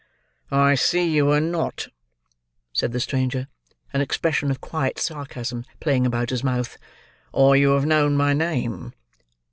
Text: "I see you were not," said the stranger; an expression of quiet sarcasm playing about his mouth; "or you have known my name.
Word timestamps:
"I 0.49 0.73
see 0.73 1.07
you 1.07 1.27
were 1.27 1.39
not," 1.39 1.89
said 2.73 2.91
the 2.91 2.99
stranger; 2.99 3.47
an 3.93 4.01
expression 4.01 4.49
of 4.49 4.59
quiet 4.59 4.97
sarcasm 4.97 5.63
playing 5.79 6.07
about 6.07 6.31
his 6.31 6.43
mouth; 6.43 6.79
"or 7.31 7.55
you 7.55 7.73
have 7.73 7.85
known 7.85 8.17
my 8.17 8.33
name. 8.33 8.93